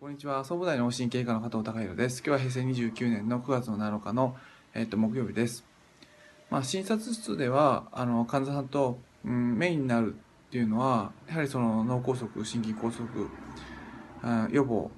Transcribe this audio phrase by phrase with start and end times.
[0.00, 0.44] こんにちは。
[0.44, 2.22] 総務大の神経科の加藤隆弘です。
[2.24, 4.36] 今日は平成29年の9月の7日の、
[4.72, 5.64] えっと、木曜日です。
[6.50, 13.06] まあ、診察室では、あの、患者さんと、うん、メインになるっていうのは、やはりその脳梗塞、心筋梗塞、
[14.22, 14.88] あ予防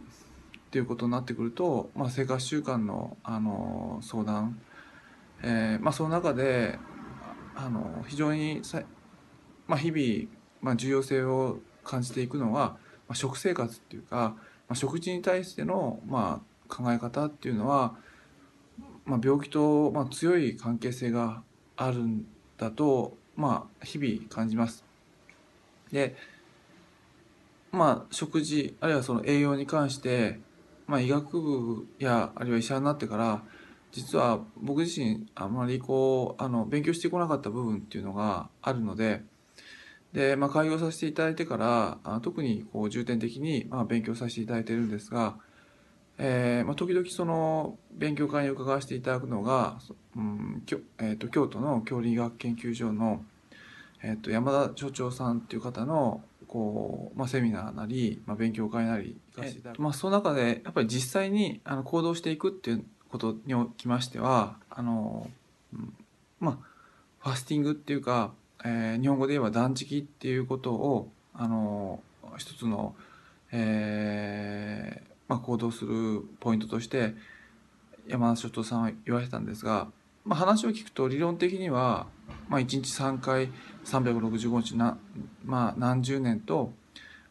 [0.58, 4.60] っていうことになってくると、まあ、生活習慣の、あの、相談、
[5.42, 6.78] えー、まあ、その中で、
[7.56, 8.82] あの、非常にさ、
[9.66, 10.30] まあ、日々、
[10.60, 12.76] まあ、重要性を感じていくのは、
[13.08, 14.36] まあ、食生活っていうか、
[14.70, 17.96] まあ、食事に対しての、まあ、考え方っていうのは、
[19.04, 21.42] まあ、病気と、まあ、強い関係性が
[21.76, 22.24] あるん
[22.56, 24.84] だと、まあ、日々感じます。
[25.90, 26.14] で、
[27.72, 30.38] まあ、食事あるいはその栄養に関して、
[30.86, 33.42] まあ、医学部やあるいは医者になってから
[33.90, 39.22] 実は僕自身あまりこうあの勉強してこなかった部分っていうのがあるので
[40.12, 45.36] で、まあ、開業させていただいてからあ特にこう重点的に、まあ、勉強させていただいているんですが、
[46.18, 49.78] えーまあ、時々その勉強会に伺わせていただくのが、
[50.16, 53.24] うんきょえーと、京都の教理学研究所の、
[54.02, 65.30] えーと、山田所長さんっていう方のこう、まあ、セミナーなり、まあ、勉強会なり行かせていただく、まあ、その中でやっぱり実際にあの行動していくっていうことにおきましてはあの、
[65.72, 65.94] うん、
[66.40, 66.70] まあ
[67.20, 68.32] ファスティングっていうか
[68.64, 72.00] えー、日本語で言えば断食っていうことをあの
[72.36, 72.94] 一つの、
[73.52, 77.14] えーまあ、行動するポイントとして
[78.08, 79.88] 山田所長さんは言われたんですが、
[80.24, 82.06] まあ、話を聞くと理論的には、
[82.48, 83.50] まあ、1日3回
[83.84, 84.98] 365日な、
[85.44, 86.72] まあ、何十年と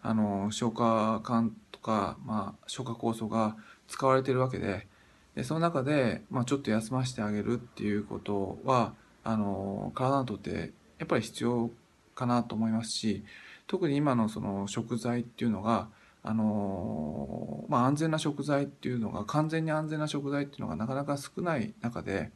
[0.02, 4.88] あの消化管とか、まあ、消化酵素が使われているわけで
[5.36, 8.94] でその中で、まあ、ちょっと休ませてあげるっていうことは
[9.24, 11.72] あの体にとってやっぱり必要
[12.16, 13.24] かなと思いますし
[13.68, 15.88] 特に今のその食材っていうのが
[16.22, 22.30] あのまあ、安全な食材っていうのが完全に安全な食材っていうのがなかなか少ない中で、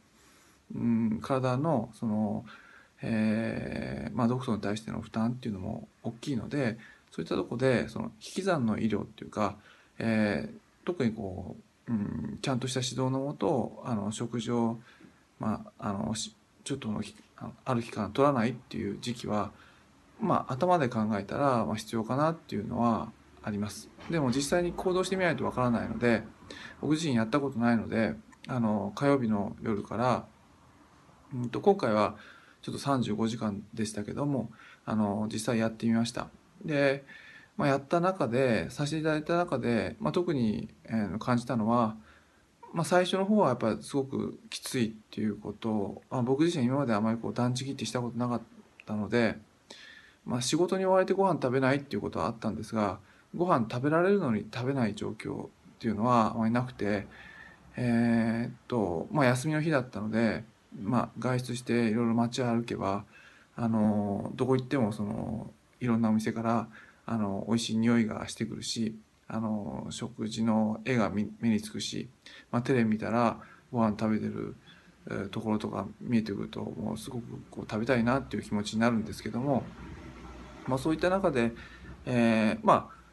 [0.74, 2.46] うん、体のその、
[3.02, 6.78] えーまあ、毒素に対しての負担っていうのも大きいので
[7.10, 9.56] そういったとこでその引き算の医療っていうか、
[9.98, 11.54] えー、特にこ
[11.88, 14.78] う、うん、ちゃんとした指導のもとあの食事を、
[15.38, 16.14] まあ、あの
[16.64, 16.88] ちょっと
[17.64, 19.52] ある期間取らないっていう時期は
[20.20, 23.88] まあ頭で考えたらま必要かなっていうのはあります。
[24.10, 26.22] でも実際に行動してみないとわからないので
[26.80, 28.14] 僕自身やったことないので
[28.48, 30.26] あの火曜日の夜から、
[31.34, 32.16] うんと、今回は
[32.62, 34.50] ちょっと35時間でしたけども
[34.84, 36.28] あの実際やってみました。
[36.64, 37.04] で、
[37.56, 41.96] まあ、やった中でさせていただいた中で、まあ、特に、えー、感じたのは
[42.74, 48.42] まあ、最初の方はやっぱりすごくきついっていうことを、まあ、僕自身今まであまりこう断食ってしたことなかっ
[48.84, 49.36] たので、
[50.26, 52.98] まあ、仕事に追われてご飯食べないっていうことはあったんですが
[53.36, 55.48] ご飯食べられるのに食べない状況っ
[55.78, 57.06] ていうのはあまりなくて
[57.76, 60.42] えー、っとまあ休みの日だったので、
[60.82, 63.04] まあ、外出していろいろ街を歩けば
[63.54, 66.68] あのどこ行ってもそのいろんなお店から
[67.06, 68.96] あの美味しい匂いがしてくるし
[69.34, 72.08] あの食事の絵が目につくし、
[72.52, 73.38] まあ、テレビ見たら
[73.72, 74.54] ご飯食べてる、
[75.10, 79.64] えー、ところとか見えてくるともうすごくこう食べたいなっていう気持ちになるんですけども、
[80.68, 81.50] まあ、そういった中で、
[82.06, 83.04] えー、まあ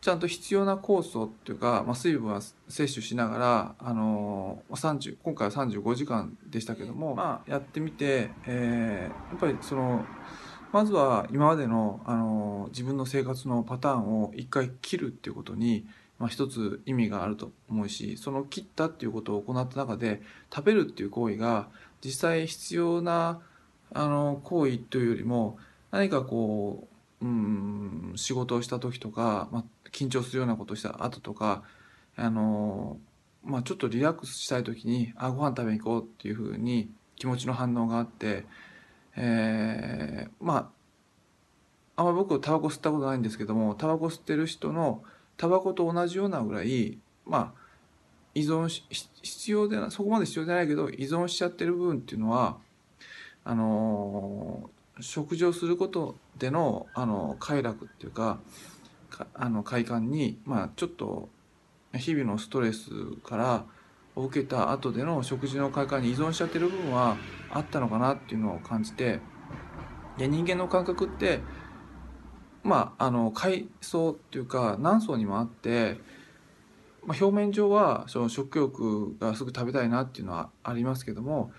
[0.00, 10.04] ちゃんと必要な酵素っていうか、まあ、水分は摂取しながら、あの30今回は35時間でしたけども、まあ、やってみて、えー、やっぱりその
[10.72, 15.86] まずは今までのあの自分の生活のパターンを一回切るっていうことに、
[16.18, 20.20] まあ、一つ意味があると思うしその切ったっていうことを行った中で
[20.54, 21.68] 食べるっていう行為が
[22.04, 23.40] 実際必要な
[23.92, 25.58] あの行為というよりも
[25.90, 26.88] 何かこ
[27.22, 31.62] ううん仕事をした時とか、まあ、緊張するようなことをした後とか
[32.16, 32.98] あの、
[33.44, 38.44] まあ、ちょっとリラックスしたい時にあご飯食べに行こうっていうふうに気持ちの反応があって
[39.16, 40.70] えー、ま
[41.96, 45.02] ああんまり僕タバコ吸ったことないんですけどもタバコ吸ってる人の
[45.36, 47.66] タバコと同じようなぐらいまあ
[48.34, 48.84] 依存し
[49.22, 52.58] 必要でなそこまで必要じゃないけど依存しちゃってる部分っていうのは
[53.44, 54.68] あの
[55.00, 58.40] 食事をすることでのあの快楽っていうか
[59.34, 61.30] あの快感に、まあ、ちょっと
[61.94, 62.90] 日々のストレス
[63.24, 63.64] から
[64.16, 67.16] を受けた後での食事の快感に依存しちゃってる部分は
[67.50, 69.20] あったのかなっていうのを感じて
[70.16, 71.40] で人間の感覚って
[72.64, 75.98] まああの階層っていうか何層にもあって、
[77.04, 81.52] まあ、表面上はその食欲がすぐ食べたいなっていうのはありますけども、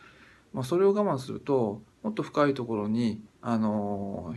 [0.52, 4.34] まあ、それを我慢するともっと深いところにあの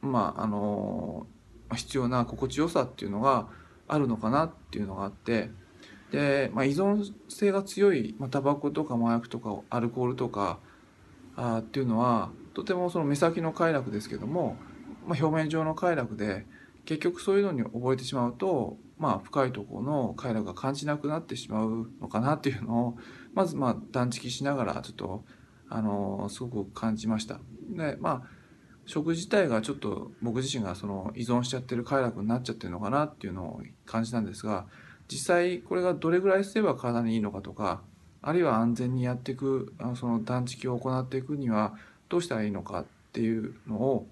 [0.00, 1.26] まああの
[1.74, 3.48] 必要な心地よさっていうのが
[3.88, 5.50] あるのかなっていうのがあって
[6.12, 10.60] で、まあ、依存性が強い、まあ、タバコとか麻薬とかアルコールとか
[11.34, 14.56] あっていうのはとてもその目先の快楽ですけども、
[15.06, 16.46] まあ、表面上の快楽で
[16.84, 22.98] 結局そういうのに覚えてしまうと、まあ、深いところの快楽が感じなくなってしまうのかなっていうのを
[23.32, 25.24] まずまあ断食しながらちょっと
[25.70, 27.40] あのすごく感じました。
[27.70, 28.42] でまあ
[28.84, 34.66] 食自体がちょっと僕自身がその依存しちゃってる快楽になっちゃってるのかなっていうのを感じたんですが
[35.12, 37.82] 実際これがどれぐらいすれば体にいいのかとか
[38.22, 41.74] あるいは安全にやっていくその断食を行っていくには
[42.08, 44.06] どうしたらいいのかっていうのを、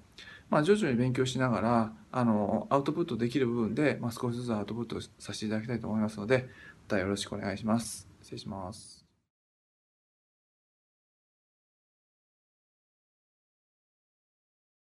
[0.50, 6.48] まあ、徐々に勉強しながらあのアウトプットできる部分で、まあ、少しずつアウトプットさせていただきたいと思いますので
[6.88, 8.08] またよろしくお願いします。
[8.20, 8.99] 失礼します。